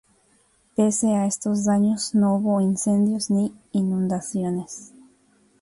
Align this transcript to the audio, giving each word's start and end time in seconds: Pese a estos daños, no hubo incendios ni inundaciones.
Pese 0.75 1.13
a 1.15 1.27
estos 1.27 1.63
daños, 1.63 2.15
no 2.15 2.35
hubo 2.35 2.59
incendios 2.59 3.29
ni 3.29 3.53
inundaciones. 3.71 4.95